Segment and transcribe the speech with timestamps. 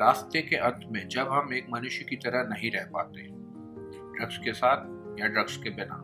[0.00, 3.22] रास्ते के अंत में जब हम एक मनुष्य की तरह नहीं रह पाते
[4.18, 5.96] ड्रग्स के साथ या ड्रग्स के बिना,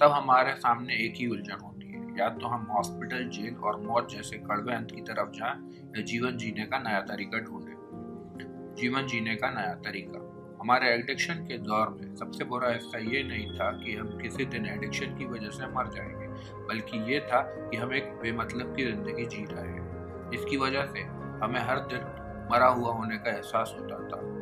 [0.00, 4.10] तब हमारे सामने एक ही उलझन होती है। या तो हम हॉस्पिटल जेल और मौत
[4.10, 9.34] जैसे कड़वे अंत की तरफ़ जाएँ या जीवन जीने का नया तरीका ढूंढें। जीवन जीने
[9.34, 10.20] का नया तरीका।
[10.60, 14.66] हमारे एडिक्शन के दौर में सबसे बुरा हिस्सा ये नहीं था कि हम किसी दिन
[14.66, 16.26] एडिक्शन की वजह से मर जाएँगे,
[16.68, 21.00] बल्कि ये था कि हम एक बेमतलब की ज़िंदगी जी रहे हैं। इसकी वजह से
[21.44, 24.34] हमें हर दिन मरा हुआ होने का एहसास होता था।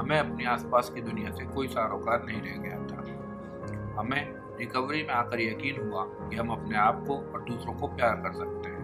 [0.00, 2.98] हमें अपने आसपास की दुनिया से कोई सारोकार नहीं रह गया था।
[4.00, 8.16] हमें रिकवरी में आकर यकीन हुआ कि हम अपने आप को और दूसरों को प्यार
[8.16, 8.78] कर सकते हैं।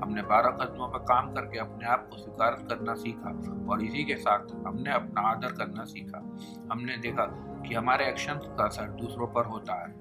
[0.00, 3.30] हमने बारह कदमों पर काम करके अपने आप को स्वीकार करना सीखा
[3.72, 6.18] और इसी के साथ हमने अपना आदर करना सीखा।
[6.72, 7.24] हमने देखा
[7.68, 9.94] कि हमारे एक्शन का असर दूसरों पर होता है।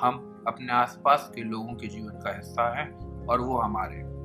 [0.00, 4.19] हम अपने आसपास के लोगों के जीवन का हिस्सा हैं और वो हमारे।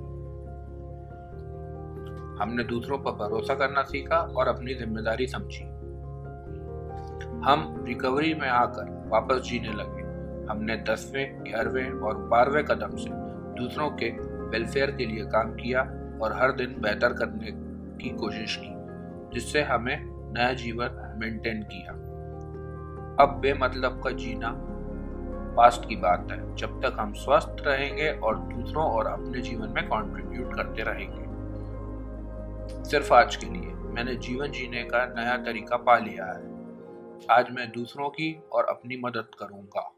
[2.42, 5.64] हमने दूसरों पर भरोसा करना सीखा और अपनी ज़िम्मेदारी समझी।
[7.46, 10.04] हम रिकवरी में आकर वापस जीने लगे।
[10.52, 13.10] हमने दसवें, ग्यारहवें और बारहवें कदम से
[13.60, 14.10] दूसरों के
[14.50, 15.82] वेलफेयर के लिए काम किया
[16.22, 17.52] और हर दिन बेहतर करने
[18.04, 18.74] की कोशिश की,
[19.34, 19.98] जिससे हमें
[20.34, 21.92] नया जीवन मेंटेन किया।
[23.24, 24.52] अब बेमतलब का जीना
[25.58, 29.86] पास्ट की बात है। जब तक हम स्वस्थ रहेंगे और दूसरों और अपने जीवन में
[29.86, 31.35] कंट्रीब्यूट करते रहेंगे।
[32.70, 36.56] सिर्फ़ आज के लिए। मैंने जीवन जीने का नया तरीका पा लिया है।
[37.32, 39.92] आज मैं दूसरों की और अपनी मदद करूँगा।